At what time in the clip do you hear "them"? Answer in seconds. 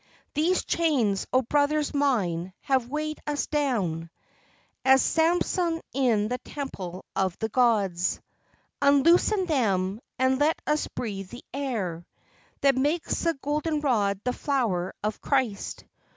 9.45-9.99